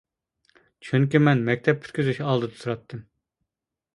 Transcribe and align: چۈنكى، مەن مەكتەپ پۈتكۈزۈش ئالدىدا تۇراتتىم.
چۈنكى، 0.87 1.21
مەن 1.25 1.43
مەكتەپ 1.51 1.83
پۈتكۈزۈش 1.83 2.21
ئالدىدا 2.27 2.61
تۇراتتىم. 2.63 3.07